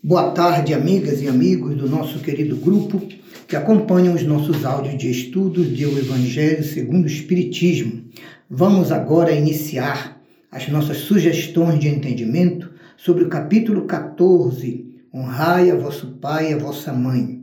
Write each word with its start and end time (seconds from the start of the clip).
Boa 0.00 0.30
tarde, 0.30 0.72
amigas 0.72 1.20
e 1.20 1.26
amigos 1.26 1.74
do 1.74 1.88
nosso 1.88 2.20
querido 2.20 2.54
grupo 2.54 3.02
que 3.48 3.56
acompanham 3.56 4.14
os 4.14 4.22
nossos 4.22 4.64
áudios 4.64 4.96
de 4.96 5.10
estudos 5.10 5.66
do 5.66 5.98
Evangelho 5.98 6.62
segundo 6.62 7.02
o 7.02 7.08
Espiritismo. 7.08 8.04
Vamos 8.48 8.92
agora 8.92 9.32
iniciar 9.32 10.22
as 10.52 10.68
nossas 10.68 10.98
sugestões 10.98 11.80
de 11.80 11.88
entendimento 11.88 12.70
sobre 12.96 13.24
o 13.24 13.28
capítulo 13.28 13.86
14, 13.86 14.86
Honrai 15.12 15.68
a 15.72 15.74
vosso 15.74 16.06
pai 16.20 16.52
e 16.52 16.54
a 16.54 16.58
vossa 16.58 16.92
mãe. 16.92 17.40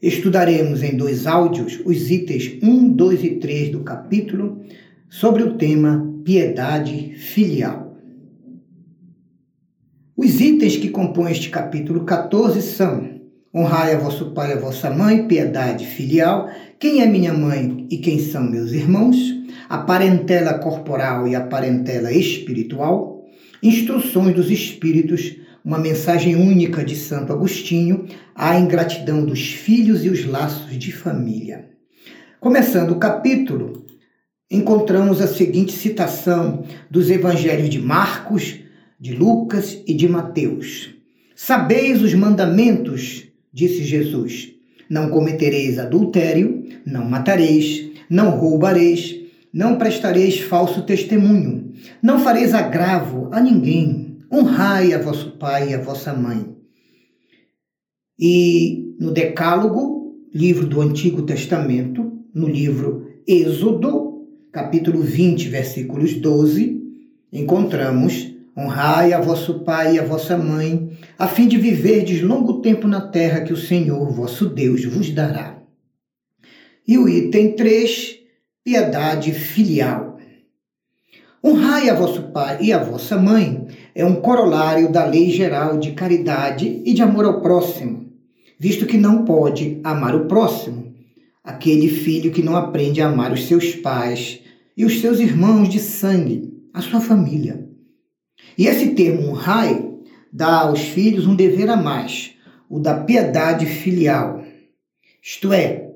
Estudaremos 0.00 0.82
em 0.82 0.96
dois 0.96 1.26
áudios 1.26 1.78
os 1.84 2.10
itens 2.10 2.58
1, 2.62 2.88
2 2.88 3.22
e 3.22 3.30
3 3.32 3.68
do 3.68 3.80
capítulo 3.80 4.62
sobre 5.10 5.42
o 5.42 5.58
tema 5.58 6.10
piedade 6.24 7.12
filial. 7.18 7.91
Os 10.14 10.40
itens 10.40 10.76
que 10.76 10.90
compõem 10.90 11.32
este 11.32 11.48
capítulo 11.48 12.04
14 12.04 12.60
são: 12.60 13.08
Honrai 13.54 13.94
a 13.94 13.98
vosso 13.98 14.32
pai 14.32 14.50
e 14.50 14.52
a 14.52 14.60
vossa 14.60 14.90
mãe, 14.90 15.26
piedade 15.26 15.86
filial, 15.86 16.50
quem 16.78 17.00
é 17.00 17.06
minha 17.06 17.32
mãe 17.32 17.86
e 17.90 17.96
quem 17.96 18.18
são 18.18 18.42
meus 18.42 18.72
irmãos, 18.72 19.16
a 19.70 19.78
parentela 19.78 20.58
corporal 20.58 21.26
e 21.26 21.34
a 21.34 21.40
parentela 21.40 22.12
espiritual, 22.12 23.24
instruções 23.62 24.34
dos 24.34 24.50
espíritos, 24.50 25.34
uma 25.64 25.78
mensagem 25.78 26.36
única 26.36 26.84
de 26.84 26.94
Santo 26.94 27.32
Agostinho, 27.32 28.06
a 28.34 28.58
ingratidão 28.58 29.24
dos 29.24 29.52
filhos 29.52 30.04
e 30.04 30.10
os 30.10 30.26
laços 30.26 30.78
de 30.78 30.92
família. 30.92 31.70
Começando 32.38 32.90
o 32.90 32.98
capítulo, 32.98 33.86
encontramos 34.50 35.22
a 35.22 35.26
seguinte 35.26 35.72
citação 35.72 36.64
dos 36.90 37.08
evangelhos 37.08 37.70
de 37.70 37.78
Marcos, 37.78 38.61
de 39.02 39.16
Lucas 39.16 39.82
e 39.84 39.94
de 39.94 40.08
Mateus. 40.08 40.94
Sabeis 41.34 42.00
os 42.00 42.14
mandamentos, 42.14 43.24
disse 43.52 43.82
Jesus. 43.82 44.52
Não 44.88 45.10
cometereis 45.10 45.76
adultério, 45.76 46.64
não 46.86 47.04
matareis, 47.04 47.90
não 48.08 48.30
roubareis, 48.30 49.16
não 49.52 49.76
prestareis 49.76 50.38
falso 50.38 50.86
testemunho, 50.86 51.72
não 52.00 52.20
fareis 52.20 52.54
agravo 52.54 53.28
a 53.32 53.40
ninguém, 53.40 54.18
honrai 54.32 54.94
a 54.94 54.98
vosso 54.98 55.32
pai 55.32 55.70
e 55.70 55.74
a 55.74 55.80
vossa 55.80 56.14
mãe. 56.14 56.54
E 58.16 58.94
no 59.00 59.10
Decálogo, 59.10 60.14
livro 60.32 60.64
do 60.64 60.80
Antigo 60.80 61.22
Testamento, 61.22 62.22
no 62.32 62.48
livro 62.48 63.08
Êxodo, 63.26 64.28
capítulo 64.52 65.02
20, 65.02 65.48
versículos 65.48 66.14
12, 66.14 66.80
encontramos 67.32 68.31
Honrai 68.54 69.14
a 69.14 69.20
vosso 69.20 69.60
pai 69.60 69.94
e 69.94 69.98
a 69.98 70.04
vossa 70.04 70.36
mãe, 70.36 70.98
a 71.18 71.26
fim 71.26 71.48
de 71.48 71.56
viverdes 71.56 72.20
longo 72.20 72.60
tempo 72.60 72.86
na 72.86 73.00
terra 73.00 73.40
que 73.40 73.52
o 73.52 73.56
Senhor 73.56 74.10
vosso 74.10 74.46
Deus 74.46 74.84
vos 74.84 75.08
dará. 75.10 75.56
E 76.86 76.98
o 76.98 77.08
item 77.08 77.56
3, 77.56 78.18
piedade 78.62 79.32
filial. 79.32 80.18
Honrai 81.42 81.88
a 81.88 81.94
vosso 81.94 82.24
pai 82.24 82.58
e 82.60 82.74
a 82.74 82.78
vossa 82.78 83.16
mãe 83.16 83.68
é 83.94 84.04
um 84.04 84.16
corolário 84.16 84.92
da 84.92 85.06
lei 85.06 85.30
geral 85.30 85.78
de 85.78 85.92
caridade 85.92 86.82
e 86.84 86.92
de 86.92 87.00
amor 87.00 87.24
ao 87.24 87.40
próximo, 87.40 88.12
visto 88.58 88.84
que 88.84 88.98
não 88.98 89.24
pode 89.24 89.80
amar 89.82 90.14
o 90.14 90.26
próximo, 90.26 90.92
aquele 91.42 91.88
filho 91.88 92.30
que 92.30 92.42
não 92.42 92.54
aprende 92.54 93.00
a 93.00 93.08
amar 93.08 93.32
os 93.32 93.46
seus 93.46 93.74
pais 93.76 94.40
e 94.76 94.84
os 94.84 95.00
seus 95.00 95.20
irmãos 95.20 95.70
de 95.70 95.80
sangue, 95.80 96.52
a 96.74 96.82
sua 96.82 97.00
família. 97.00 97.71
E 98.56 98.66
esse 98.66 98.90
termo 98.90 99.28
honrai 99.28 99.90
dá 100.32 100.60
aos 100.60 100.80
filhos 100.80 101.26
um 101.26 101.34
dever 101.34 101.68
a 101.68 101.76
mais, 101.76 102.34
o 102.68 102.78
da 102.78 103.02
piedade 103.02 103.66
filial, 103.66 104.42
isto 105.22 105.52
é, 105.52 105.90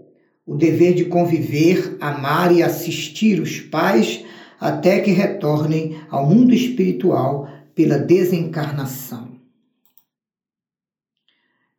o 0.45 0.55
dever 0.55 0.95
de 0.95 1.07
conviver, 1.07 1.97
amar 2.01 2.55
e 2.55 2.63
assistir 2.63 3.41
os 3.41 3.61
pais 3.61 4.25
até 4.61 5.01
que 5.01 5.11
retornem 5.11 6.01
ao 6.09 6.27
mundo 6.27 6.55
espiritual 6.55 7.49
pela 7.75 7.99
desencarnação. 7.99 9.37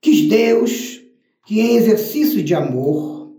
Quis 0.02 0.28
Deus 0.28 1.02
que, 1.46 1.60
em 1.60 1.78
exercício 1.78 2.44
de 2.44 2.54
amor, 2.54 3.34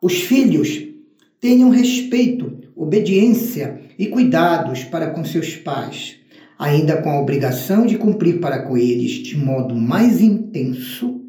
os 0.00 0.22
filhos 0.22 0.82
tenham 1.38 1.70
respeito, 1.70 2.69
obediência 2.80 3.78
e 3.98 4.06
cuidados 4.06 4.84
para 4.84 5.10
com 5.10 5.22
seus 5.22 5.54
pais, 5.54 6.16
ainda 6.58 7.02
com 7.02 7.10
a 7.10 7.20
obrigação 7.20 7.84
de 7.84 7.98
cumprir 7.98 8.40
para 8.40 8.62
com 8.62 8.74
eles 8.74 9.22
de 9.22 9.36
modo 9.36 9.74
mais 9.74 10.22
intenso, 10.22 11.20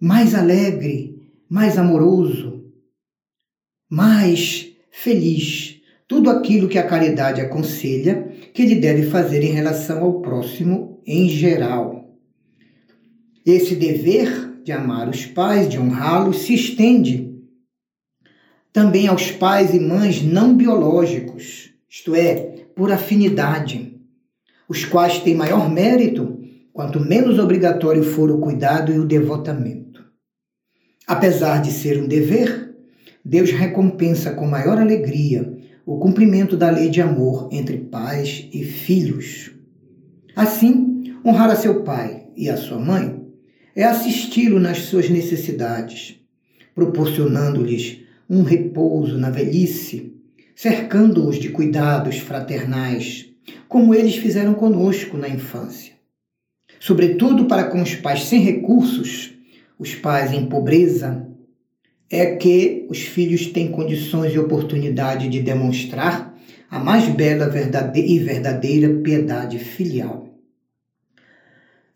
mais 0.00 0.32
alegre, 0.32 1.28
mais 1.50 1.76
amoroso, 1.76 2.62
mais 3.90 4.68
feliz, 4.92 5.80
tudo 6.06 6.30
aquilo 6.30 6.68
que 6.68 6.78
a 6.78 6.86
caridade 6.86 7.40
aconselha 7.40 8.32
que 8.52 8.62
ele 8.62 8.76
deve 8.76 9.10
fazer 9.10 9.42
em 9.42 9.50
relação 9.50 10.04
ao 10.04 10.20
próximo 10.20 11.02
em 11.04 11.28
geral. 11.28 12.16
Esse 13.44 13.74
dever 13.74 14.62
de 14.62 14.70
amar 14.70 15.08
os 15.08 15.26
pais, 15.26 15.68
de 15.68 15.80
honrá-los, 15.80 16.42
se 16.42 16.54
estende 16.54 17.33
também 18.74 19.06
aos 19.06 19.30
pais 19.30 19.72
e 19.72 19.78
mães 19.78 20.20
não 20.20 20.56
biológicos, 20.56 21.70
isto 21.88 22.12
é, 22.12 22.64
por 22.74 22.90
afinidade, 22.90 24.00
os 24.68 24.84
quais 24.84 25.20
têm 25.20 25.36
maior 25.36 25.70
mérito 25.70 26.40
quanto 26.72 26.98
menos 26.98 27.38
obrigatório 27.38 28.02
for 28.02 28.32
o 28.32 28.40
cuidado 28.40 28.92
e 28.92 28.98
o 28.98 29.06
devotamento. 29.06 30.04
Apesar 31.06 31.62
de 31.62 31.70
ser 31.70 32.02
um 32.02 32.08
dever, 32.08 32.74
Deus 33.24 33.52
recompensa 33.52 34.32
com 34.32 34.44
maior 34.44 34.76
alegria 34.76 35.56
o 35.86 35.98
cumprimento 35.98 36.56
da 36.56 36.68
lei 36.68 36.90
de 36.90 37.00
amor 37.00 37.48
entre 37.52 37.78
pais 37.78 38.48
e 38.52 38.64
filhos. 38.64 39.52
Assim, 40.34 41.14
honrar 41.24 41.48
a 41.48 41.54
seu 41.54 41.84
pai 41.84 42.26
e 42.36 42.50
a 42.50 42.56
sua 42.56 42.80
mãe 42.80 43.24
é 43.76 43.84
assisti-lo 43.84 44.58
nas 44.58 44.78
suas 44.78 45.08
necessidades, 45.08 46.16
proporcionando-lhes 46.74 48.03
um 48.28 48.42
repouso 48.42 49.18
na 49.18 49.30
velhice, 49.30 50.14
cercando-os 50.54 51.38
de 51.38 51.50
cuidados 51.50 52.18
fraternais, 52.18 53.30
como 53.68 53.94
eles 53.94 54.16
fizeram 54.16 54.54
conosco 54.54 55.16
na 55.16 55.28
infância. 55.28 55.94
Sobretudo 56.80 57.46
para 57.46 57.64
com 57.64 57.82
os 57.82 57.94
pais 57.94 58.24
sem 58.24 58.40
recursos, 58.40 59.34
os 59.78 59.94
pais 59.94 60.32
em 60.32 60.46
pobreza, 60.46 61.26
é 62.10 62.36
que 62.36 62.86
os 62.88 63.00
filhos 63.00 63.46
têm 63.46 63.70
condições 63.70 64.32
e 64.32 64.38
oportunidade 64.38 65.28
de 65.28 65.40
demonstrar 65.40 66.34
a 66.70 66.78
mais 66.78 67.08
bela 67.08 67.50
e 67.94 68.18
verdadeira 68.18 69.00
piedade 69.02 69.58
filial. 69.58 70.33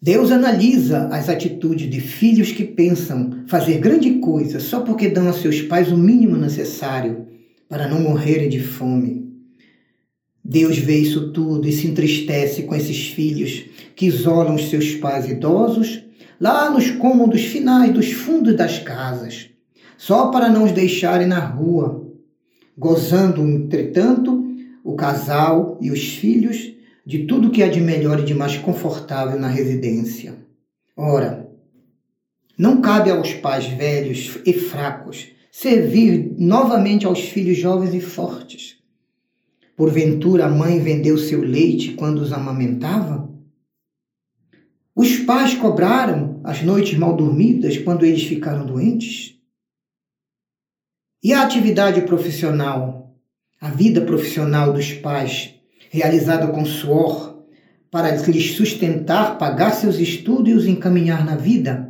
Deus 0.01 0.31
analisa 0.31 1.09
as 1.09 1.29
atitudes 1.29 1.91
de 1.91 2.01
filhos 2.01 2.53
que 2.53 2.63
pensam 2.63 3.43
fazer 3.49 3.79
grande 3.79 4.21
coisa 4.21 4.61
só 4.61 4.81
porque 4.81 5.09
dão 5.09 5.29
a 5.29 5.33
seus 5.33 5.61
pais 5.61 5.91
o 5.91 5.97
mínimo 5.97 6.37
necessário 6.37 7.27
para 7.69 7.89
não 7.89 8.01
morrerem 8.01 8.49
de 8.49 8.61
fome. 8.61 9.27
Deus 10.45 10.79
vê 10.79 10.99
isso 10.99 11.33
tudo 11.33 11.69
e 11.69 11.73
se 11.73 11.89
entristece 11.89 12.63
com 12.63 12.77
esses 12.77 13.09
filhos 13.09 13.65
que 13.97 14.07
isolam 14.07 14.55
os 14.55 14.71
seus 14.71 14.95
pais 14.95 15.29
idosos 15.29 16.05
lá 16.41 16.71
nos 16.71 16.93
cômodos 16.93 17.43
finais 17.43 17.93
dos 17.93 18.13
fundos 18.13 18.55
das 18.55 18.79
casas, 18.79 19.51
só 19.97 20.29
para 20.29 20.49
não 20.49 20.63
os 20.63 20.71
deixarem 20.71 21.27
na 21.27 21.41
rua, 21.41 22.07
gozando, 22.79 23.43
entretanto, 23.43 24.47
o 24.85 24.95
casal 24.95 25.77
e 25.83 25.91
os 25.91 26.15
filhos 26.15 26.78
de 27.09 27.25
tudo 27.25 27.51
que 27.51 27.63
há 27.63 27.69
de 27.69 27.81
melhor 27.81 28.21
e 28.21 28.25
de 28.27 28.35
mais 28.35 28.59
confortável 28.59 29.41
na 29.41 29.49
residência. 29.49 30.37
Ora, 30.95 31.51
não 32.59 32.83
cabe 32.83 33.11
aos 33.11 33.33
pais 33.33 33.65
velhos 33.65 34.39
e 34.45 34.53
fracos 34.53 35.29
servir 35.51 36.35
novamente 36.37 37.07
aos 37.07 37.21
filhos 37.21 37.57
jovens 37.57 37.95
e 37.95 38.01
fortes. 38.03 38.77
Porventura 39.75 40.45
a 40.45 40.51
mãe 40.51 40.81
vendeu 40.81 41.17
seu 41.17 41.41
leite 41.41 41.95
quando 41.95 42.19
os 42.19 42.31
amamentava? 42.31 43.33
Os 44.95 45.17
pais 45.17 45.55
cobraram 45.55 46.43
as 46.45 46.63
noites 46.63 46.99
mal 46.99 47.17
dormidas 47.17 47.79
quando 47.79 48.05
eles 48.05 48.25
ficaram 48.25 48.67
doentes? 48.67 49.35
E 51.23 51.33
a 51.33 51.41
atividade 51.41 52.03
profissional, 52.03 53.17
a 53.59 53.71
vida 53.71 54.03
profissional 54.03 54.75
dos 54.75 54.93
pais 54.93 55.58
realizado 55.91 56.53
com 56.53 56.65
suor, 56.65 57.45
para 57.91 58.15
lhes 58.17 58.53
sustentar, 58.53 59.39
pagar 59.39 59.71
seus 59.71 59.99
estudos 59.99 60.53
e 60.53 60.57
os 60.57 60.67
encaminhar 60.67 61.25
na 61.25 61.37
vida. 61.37 61.89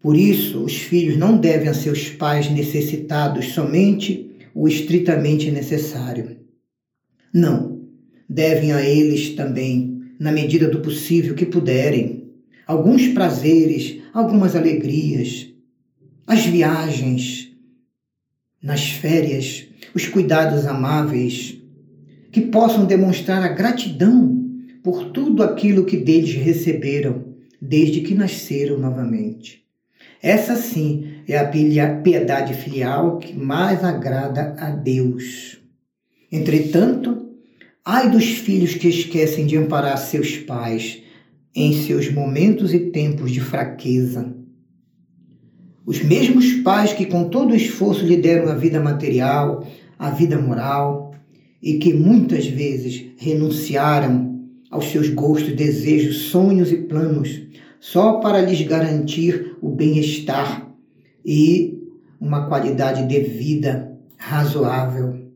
Por 0.00 0.16
isso, 0.16 0.62
os 0.62 0.74
filhos 0.74 1.16
não 1.16 1.36
devem 1.36 1.68
a 1.68 1.74
seus 1.74 2.10
pais 2.10 2.50
necessitados 2.50 3.52
somente 3.52 4.30
o 4.54 4.68
estritamente 4.68 5.50
necessário. 5.50 6.38
Não, 7.32 7.88
devem 8.28 8.72
a 8.72 8.82
eles 8.82 9.30
também 9.34 9.94
na 10.18 10.30
medida 10.30 10.68
do 10.68 10.80
possível 10.80 11.34
que 11.34 11.46
puderem, 11.46 12.30
alguns 12.66 13.08
prazeres, 13.08 14.00
algumas 14.12 14.54
alegrias, 14.54 15.48
as 16.26 16.46
viagens, 16.46 17.50
nas 18.62 18.84
férias, 18.84 19.66
os 19.94 20.06
cuidados 20.08 20.66
amáveis, 20.66 21.60
que 22.32 22.40
possam 22.40 22.84
demonstrar 22.84 23.42
a 23.42 23.48
gratidão 23.48 24.44
por 24.82 25.10
tudo 25.10 25.42
aquilo 25.42 25.84
que 25.84 25.96
deles 25.96 26.34
receberam 26.34 27.24
desde 27.60 28.00
que 28.00 28.14
nasceram 28.14 28.78
novamente. 28.78 29.64
Essa 30.20 30.56
sim 30.56 31.22
é 31.28 31.38
a 31.38 31.46
piedade 32.02 32.54
filial 32.54 33.18
que 33.18 33.32
mais 33.34 33.84
agrada 33.84 34.56
a 34.58 34.70
Deus. 34.70 35.58
Entretanto, 36.30 37.28
ai 37.84 38.10
dos 38.10 38.24
filhos 38.24 38.74
que 38.74 38.88
esquecem 38.88 39.46
de 39.46 39.56
amparar 39.56 39.96
seus 39.98 40.36
pais 40.38 41.02
em 41.54 41.72
seus 41.72 42.10
momentos 42.10 42.74
e 42.74 42.90
tempos 42.90 43.30
de 43.30 43.40
fraqueza. 43.40 44.34
Os 45.86 46.02
mesmos 46.02 46.50
pais 46.62 46.92
que 46.92 47.06
com 47.06 47.28
todo 47.28 47.54
esforço 47.54 48.04
lhe 48.04 48.16
deram 48.16 48.50
a 48.50 48.54
vida 48.54 48.80
material, 48.80 49.66
a 49.98 50.10
vida 50.10 50.38
moral, 50.38 51.14
e 51.62 51.78
que 51.78 51.94
muitas 51.94 52.46
vezes 52.46 53.06
renunciaram 53.16 54.34
aos 54.70 54.86
seus 54.86 55.08
gostos, 55.08 55.54
desejos, 55.54 56.24
sonhos 56.24 56.70
e 56.70 56.76
planos 56.76 57.42
só 57.80 58.20
para 58.20 58.40
lhes 58.40 58.60
garantir 58.66 59.56
o 59.62 59.70
bem-estar 59.70 60.70
e 61.24 61.82
uma 62.20 62.48
qualidade 62.48 63.06
de 63.06 63.20
vida 63.20 63.98
razoável. 64.16 65.30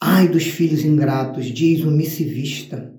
Ai 0.00 0.28
dos 0.28 0.44
filhos 0.44 0.84
ingratos, 0.84 1.46
diz 1.46 1.84
o 1.84 1.90
missivista. 1.90 2.94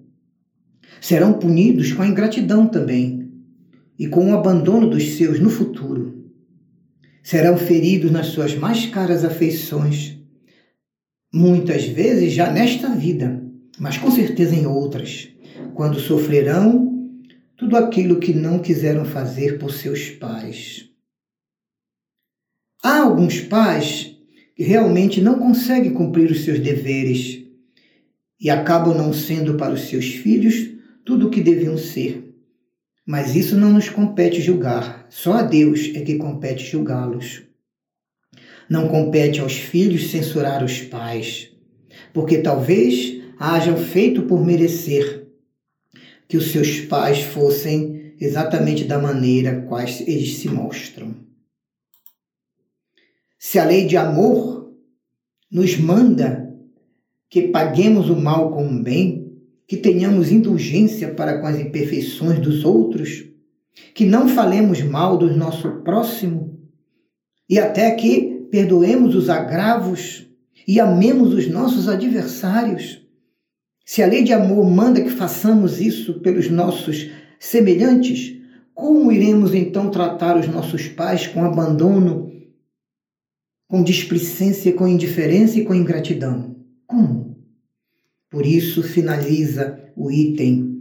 Serão 0.99 1.33
punidos 1.33 1.91
com 1.93 2.01
a 2.01 2.07
ingratidão 2.07 2.67
também 2.67 3.29
e 3.97 4.07
com 4.07 4.31
o 4.31 4.35
abandono 4.35 4.89
dos 4.89 5.17
seus 5.17 5.39
no 5.39 5.49
futuro. 5.49 6.30
Serão 7.23 7.57
feridos 7.57 8.11
nas 8.11 8.27
suas 8.27 8.55
mais 8.55 8.85
caras 8.87 9.23
afeições, 9.23 10.17
muitas 11.33 11.85
vezes 11.85 12.33
já 12.33 12.51
nesta 12.51 12.89
vida, 12.89 13.43
mas 13.79 13.97
com 13.97 14.11
certeza 14.11 14.55
em 14.55 14.65
outras, 14.65 15.29
quando 15.73 15.99
sofrerão 15.99 16.91
tudo 17.55 17.77
aquilo 17.77 18.19
que 18.19 18.33
não 18.33 18.59
quiseram 18.59 19.05
fazer 19.05 19.59
por 19.59 19.71
seus 19.71 20.09
pais. 20.09 20.89
Há 22.83 23.01
alguns 23.01 23.39
pais 23.39 24.17
que 24.55 24.63
realmente 24.63 25.21
não 25.21 25.37
conseguem 25.37 25.93
cumprir 25.93 26.31
os 26.31 26.43
seus 26.43 26.59
deveres 26.59 27.45
e 28.39 28.49
acabam 28.49 28.97
não 28.97 29.13
sendo 29.13 29.53
para 29.53 29.73
os 29.73 29.81
seus 29.81 30.05
filhos 30.05 30.71
tudo 31.05 31.27
o 31.27 31.29
que 31.29 31.41
deviam 31.41 31.77
ser. 31.77 32.30
Mas 33.05 33.35
isso 33.35 33.57
não 33.57 33.73
nos 33.73 33.89
compete 33.89 34.41
julgar, 34.41 35.07
só 35.09 35.33
a 35.33 35.41
Deus 35.41 35.91
é 35.95 36.01
que 36.01 36.17
compete 36.17 36.63
julgá-los. 36.63 37.43
Não 38.69 38.87
compete 38.87 39.41
aos 39.41 39.53
filhos 39.53 40.11
censurar 40.11 40.63
os 40.63 40.81
pais, 40.81 41.51
porque 42.13 42.37
talvez 42.37 43.21
hajam 43.39 43.75
feito 43.75 44.23
por 44.23 44.45
merecer 44.45 45.27
que 46.27 46.37
os 46.37 46.51
seus 46.51 46.79
pais 46.81 47.21
fossem 47.21 48.13
exatamente 48.19 48.85
da 48.85 48.99
maneira 48.99 49.63
quais 49.63 50.01
eles 50.01 50.37
se 50.37 50.47
mostram. 50.47 51.15
Se 53.37 53.57
a 53.57 53.65
lei 53.65 53.87
de 53.87 53.97
amor 53.97 54.71
nos 55.51 55.75
manda 55.75 56.55
que 57.27 57.47
paguemos 57.47 58.09
o 58.09 58.15
mal 58.15 58.51
com 58.51 58.67
o 58.67 58.83
bem, 58.83 59.20
que 59.71 59.77
tenhamos 59.77 60.33
indulgência 60.33 61.13
para 61.13 61.39
com 61.39 61.47
as 61.47 61.57
imperfeições 61.57 62.39
dos 62.39 62.65
outros, 62.65 63.23
que 63.95 64.03
não 64.03 64.27
falemos 64.27 64.81
mal 64.81 65.17
do 65.17 65.33
nosso 65.33 65.71
próximo 65.81 66.59
e 67.49 67.57
até 67.57 67.89
que 67.91 68.49
perdoemos 68.51 69.15
os 69.15 69.29
agravos 69.29 70.27
e 70.67 70.77
amemos 70.77 71.33
os 71.33 71.47
nossos 71.47 71.87
adversários, 71.87 73.01
se 73.85 74.03
a 74.03 74.07
lei 74.07 74.25
de 74.25 74.33
amor 74.33 74.69
manda 74.69 74.99
que 74.99 75.09
façamos 75.09 75.79
isso 75.79 76.19
pelos 76.19 76.49
nossos 76.49 77.09
semelhantes, 77.39 78.41
como 78.73 79.09
iremos 79.09 79.53
então 79.53 79.89
tratar 79.89 80.37
os 80.37 80.49
nossos 80.49 80.89
pais 80.89 81.27
com 81.27 81.45
abandono, 81.45 82.29
com 83.69 83.81
displicência, 83.81 84.73
com 84.73 84.85
indiferença 84.85 85.59
e 85.59 85.63
com 85.63 85.73
ingratidão? 85.73 86.57
Como? 86.85 87.20
Por 88.31 88.45
isso 88.45 88.81
finaliza 88.81 89.77
o 89.95 90.09
item 90.09 90.71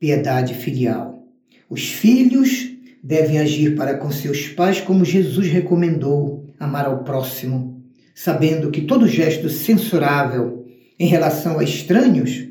piedade 0.00 0.54
filial. 0.54 1.22
Os 1.68 1.88
filhos 1.88 2.70
devem 3.04 3.38
agir 3.38 3.76
para 3.76 3.98
com 3.98 4.10
seus 4.10 4.48
pais 4.48 4.80
como 4.80 5.04
Jesus 5.04 5.46
recomendou, 5.46 6.46
amar 6.58 6.86
ao 6.86 7.04
próximo, 7.04 7.84
sabendo 8.14 8.70
que 8.70 8.80
todo 8.80 9.06
gesto 9.06 9.50
censurável 9.50 10.66
em 10.98 11.06
relação 11.06 11.58
a 11.58 11.64
estranhos 11.64 12.48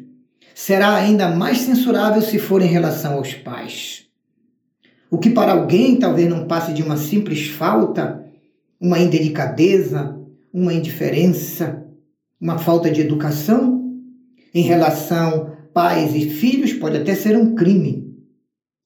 será 0.54 0.96
ainda 0.96 1.28
mais 1.28 1.62
censurável 1.62 2.22
se 2.22 2.38
for 2.38 2.62
em 2.62 2.68
relação 2.68 3.16
aos 3.16 3.34
pais. 3.34 4.06
O 5.10 5.18
que 5.18 5.32
para 5.32 5.54
alguém 5.54 5.98
talvez 5.98 6.30
não 6.30 6.46
passe 6.46 6.72
de 6.72 6.84
uma 6.84 6.98
simples 6.98 7.48
falta, 7.48 8.24
uma 8.80 9.00
indelicadeza, 9.00 10.16
uma 10.54 10.74
indiferença, 10.74 11.84
uma 12.40 12.60
falta 12.60 12.92
de 12.92 13.02
educação, 13.02 13.75
em 14.56 14.62
relação 14.62 15.54
pais 15.74 16.16
e 16.16 16.30
filhos 16.30 16.72
pode 16.72 16.96
até 16.96 17.14
ser 17.14 17.38
um 17.38 17.56
crime, 17.56 18.16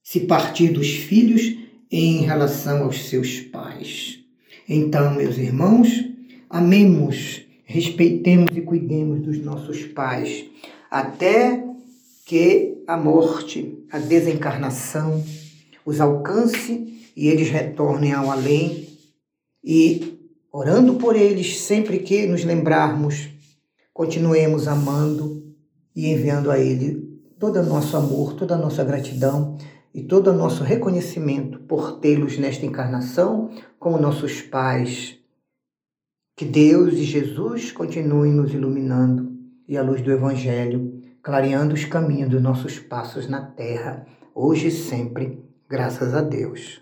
se 0.02 0.22
partir 0.22 0.70
dos 0.70 0.90
filhos 0.90 1.56
em 1.92 2.22
relação 2.24 2.84
aos 2.84 3.08
seus 3.08 3.40
pais. 3.40 4.18
Então, 4.68 5.14
meus 5.14 5.38
irmãos, 5.38 5.88
amemos, 6.50 7.44
respeitemos 7.66 8.58
e 8.58 8.62
cuidemos 8.62 9.22
dos 9.22 9.38
nossos 9.38 9.86
pais 9.86 10.46
até 10.90 11.64
que 12.26 12.82
a 12.88 12.98
morte, 12.98 13.78
a 13.92 14.00
desencarnação, 14.00 15.24
os 15.86 16.02
alcance 16.02 17.12
e 17.16 17.28
eles 17.28 17.50
retornem 17.50 18.14
ao 18.14 18.32
além. 18.32 18.88
E 19.64 20.18
orando 20.52 20.96
por 20.96 21.16
eles, 21.16 21.60
sempre 21.60 22.00
que 22.00 22.26
nos 22.26 22.44
lembrarmos, 22.44 23.30
continuemos 23.94 24.68
amando 24.68 25.49
e 26.00 26.14
enviando 26.14 26.50
a 26.50 26.58
Ele 26.58 27.20
todo 27.38 27.60
o 27.60 27.66
nosso 27.66 27.98
amor, 27.98 28.34
toda 28.34 28.56
a 28.56 28.58
nossa 28.58 28.86
gratidão 28.86 29.58
e 29.94 30.02
todo 30.02 30.32
o 30.32 30.34
nosso 30.34 30.64
reconhecimento 30.64 31.60
por 31.60 32.00
tê-los 32.00 32.38
nesta 32.38 32.66
encarnação 32.66 33.50
como 33.78 34.00
nossos 34.00 34.42
pais. 34.42 35.18
Que 36.38 36.46
Deus 36.46 36.94
e 36.94 37.04
Jesus 37.04 37.74
continuem 37.74 38.32
nos 38.32 38.54
iluminando 38.54 39.30
e 39.68 39.78
a 39.78 39.84
luz 39.84 40.02
do 40.02 40.10
Evangelho, 40.10 41.02
clareando 41.22 41.74
os 41.74 41.84
caminhos 41.84 42.30
dos 42.30 42.42
nossos 42.42 42.80
passos 42.80 43.28
na 43.28 43.42
terra, 43.42 44.08
hoje 44.34 44.68
e 44.68 44.72
sempre, 44.72 45.44
graças 45.68 46.14
a 46.14 46.22
Deus. 46.22 46.82